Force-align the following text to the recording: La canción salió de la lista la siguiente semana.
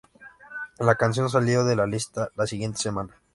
La 0.79 0.95
canción 0.95 1.29
salió 1.29 1.63
de 1.63 1.75
la 1.75 1.85
lista 1.85 2.31
la 2.35 2.47
siguiente 2.47 2.79
semana. 2.79 3.13